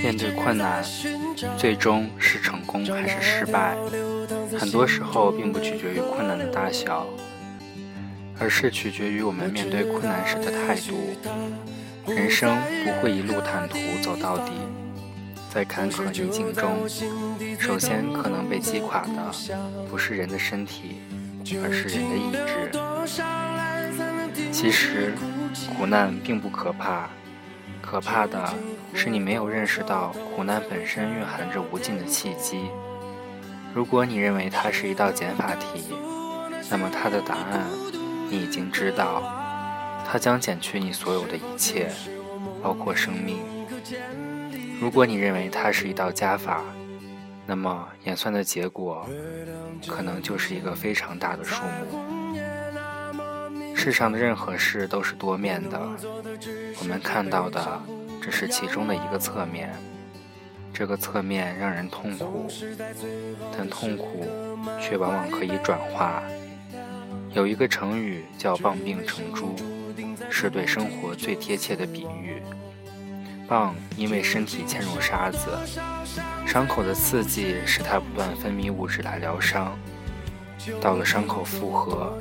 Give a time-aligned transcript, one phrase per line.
[0.00, 0.80] 面对困难，
[1.58, 3.76] 最终是成功还是失败，
[4.56, 7.04] 很多时候并不取决于困难的大小，
[8.38, 11.16] 而是取决于我们面对困难时的态度。
[12.06, 14.52] 人生不会一路坦途走到底，
[15.52, 16.88] 在坎坷逆境中，
[17.58, 19.32] 首先可能被击垮的
[19.90, 21.00] 不是人的身体，
[21.64, 22.70] 而是人的意志。
[24.52, 25.12] 其实，
[25.76, 27.08] 苦难并不可怕。
[27.80, 28.52] 可怕的
[28.94, 32.68] 是，你没有认识到苦难本身蕴含着无尽的契机。
[33.72, 35.94] 如果你认为它是一道减法题，
[36.68, 37.64] 那么它的答案
[38.28, 39.22] 你已经知道，
[40.04, 41.92] 它将减去你所有的一切，
[42.62, 43.38] 包括生命。
[44.80, 46.64] 如果你认为它是一道加法，
[47.46, 49.08] 那么演算的结果
[49.86, 52.25] 可能就是一个非常大的数目。
[53.86, 55.80] 世上的任何事都是多面的，
[56.80, 57.80] 我们看到的
[58.20, 59.72] 只是其中的一个侧面。
[60.74, 62.48] 这个侧面让人痛苦，
[63.56, 64.26] 但痛苦
[64.82, 66.20] 却往往可以转化。
[67.32, 69.54] 有一个成语叫“棒病成珠”，
[70.28, 72.42] 是对生活最贴切的比喻。
[73.46, 75.46] 棒因为身体嵌入沙子，
[76.44, 79.78] 伤口的刺激使它不断分泌物质来疗伤。
[80.80, 82.18] 到了伤口复合。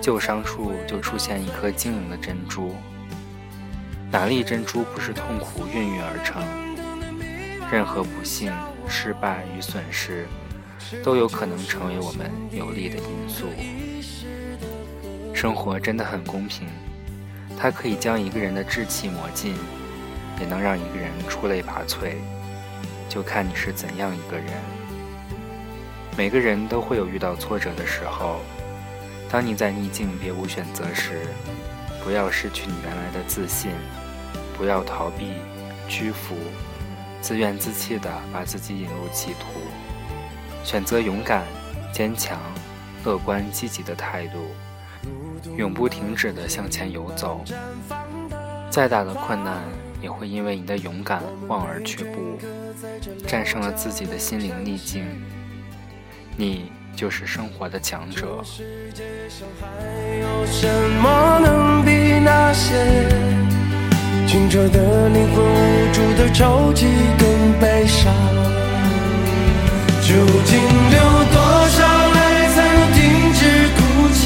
[0.00, 2.74] 旧伤处就出现一颗晶莹的珍珠，
[4.10, 6.42] 哪粒珍珠不是痛苦孕育而成？
[7.72, 8.52] 任何不幸、
[8.86, 10.26] 失败与损失，
[11.02, 13.46] 都有可能成为我们有利的因素。
[15.32, 16.68] 生活真的很公平，
[17.58, 19.54] 它可以将一个人的志气磨尽，
[20.38, 22.16] 也能让一个人出类拔萃，
[23.08, 24.46] 就看你是怎样一个人。
[26.16, 28.40] 每个人都会有遇到挫折的时候。
[29.30, 31.22] 当你在逆境别无选择时，
[32.04, 33.72] 不要失去你原来的自信，
[34.56, 35.32] 不要逃避、
[35.88, 36.36] 屈服，
[37.20, 39.46] 自怨自弃地把自己引入歧途，
[40.62, 41.42] 选择勇敢、
[41.92, 42.38] 坚强、
[43.04, 44.38] 乐观、积极的态度，
[45.56, 47.42] 永不停止地向前游走。
[48.70, 49.62] 再大的困难
[50.00, 52.38] 也会因为你的勇敢望而却步，
[53.26, 55.04] 战胜了自己的心灵逆境。
[56.36, 56.70] 你。
[56.96, 58.40] 就是生活的强者。
[58.44, 59.66] 世界上还
[60.20, 60.68] 有什
[61.02, 61.90] 么能比
[62.20, 62.72] 那些
[64.28, 66.86] 清澈的灵魂、无助的抽泣
[67.18, 67.26] 更
[67.58, 68.14] 悲伤？
[70.06, 70.56] 究竟
[70.90, 71.00] 流
[71.32, 71.36] 多
[71.68, 71.82] 少
[72.14, 72.18] 泪
[72.54, 73.00] 才能停
[73.34, 73.40] 止
[73.74, 73.78] 哭
[74.14, 74.22] 泣？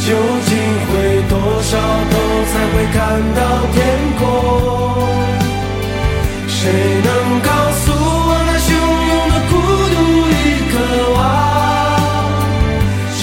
[0.00, 0.08] 究
[0.46, 0.50] 竟
[0.90, 0.92] 回
[1.28, 1.32] 多
[1.62, 1.78] 少
[2.10, 2.12] 头
[2.50, 2.98] 才会看
[3.36, 3.40] 到
[3.72, 3.78] 天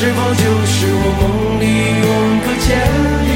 [0.02, 1.64] 是否就是我梦里
[2.02, 3.31] 永隔千